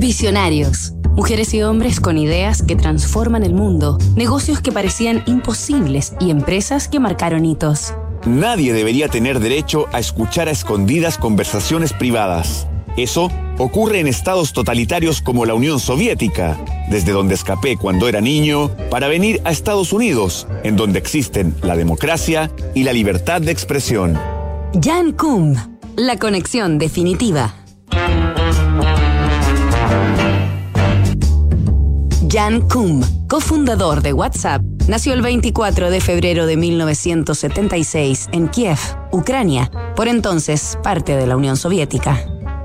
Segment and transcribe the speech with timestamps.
[0.00, 0.94] Visionarios.
[1.14, 6.88] Mujeres y hombres con ideas que transforman el mundo, negocios que parecían imposibles y empresas
[6.88, 7.92] que marcaron hitos.
[8.24, 12.66] Nadie debería tener derecho a escuchar a escondidas conversaciones privadas.
[12.96, 16.58] Eso ocurre en estados totalitarios como la Unión Soviética,
[16.88, 21.76] desde donde escapé cuando era niño para venir a Estados Unidos, en donde existen la
[21.76, 24.18] democracia y la libertad de expresión.
[24.82, 25.56] Jan Kuhn,
[25.96, 27.59] la conexión definitiva.
[32.42, 38.78] Jan Kuhn, cofundador de WhatsApp, nació el 24 de febrero de 1976 en Kiev,
[39.12, 42.18] Ucrania, por entonces parte de la Unión Soviética.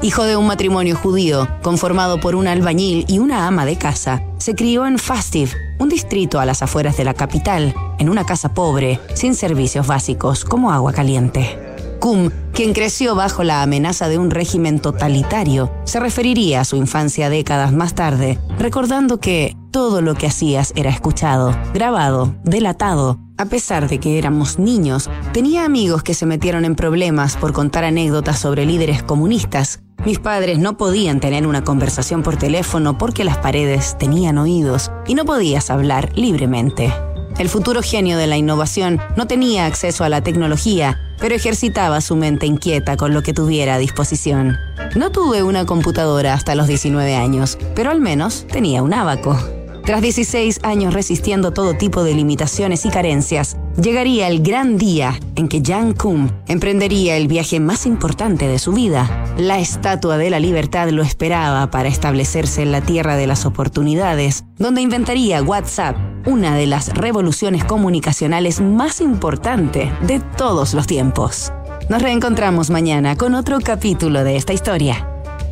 [0.00, 4.54] Hijo de un matrimonio judío conformado por un albañil y una ama de casa, se
[4.54, 8.98] crió en Fastiv, un distrito a las afueras de la capital, en una casa pobre,
[9.12, 11.67] sin servicios básicos como agua caliente.
[12.00, 17.28] Kum, quien creció bajo la amenaza de un régimen totalitario, se referiría a su infancia
[17.28, 23.18] décadas más tarde, recordando que todo lo que hacías era escuchado, grabado, delatado.
[23.36, 27.84] A pesar de que éramos niños, tenía amigos que se metieron en problemas por contar
[27.84, 29.80] anécdotas sobre líderes comunistas.
[30.04, 35.14] Mis padres no podían tener una conversación por teléfono porque las paredes tenían oídos y
[35.14, 36.92] no podías hablar libremente.
[37.38, 42.16] El futuro genio de la innovación no tenía acceso a la tecnología pero ejercitaba su
[42.16, 44.56] mente inquieta con lo que tuviera a disposición.
[44.96, 49.38] No tuve una computadora hasta los 19 años, pero al menos tenía un abaco.
[49.84, 55.48] Tras 16 años resistiendo todo tipo de limitaciones y carencias, llegaría el gran día en
[55.48, 59.24] que Jan Kuhn emprendería el viaje más importante de su vida.
[59.38, 64.44] La Estatua de la Libertad lo esperaba para establecerse en la Tierra de las Oportunidades,
[64.58, 65.96] donde inventaría WhatsApp,
[66.28, 71.50] una de las revoluciones comunicacionales más importantes de todos los tiempos.
[71.88, 75.08] Nos reencontramos mañana con otro capítulo de esta historia.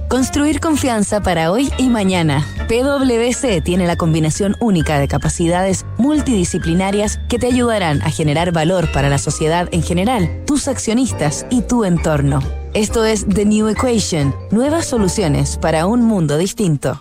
[0.08, 2.46] Construir confianza para hoy y mañana.
[2.68, 9.08] PwC tiene la combinación única de capacidades multidisciplinarias que te ayudarán a generar valor para
[9.08, 12.40] la sociedad en general, tus accionistas y tu entorno.
[12.74, 17.00] Esto es The New Equation, nuevas soluciones para un mundo distinto.